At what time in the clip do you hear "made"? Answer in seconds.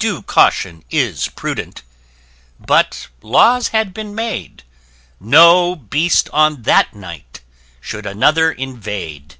4.12-4.64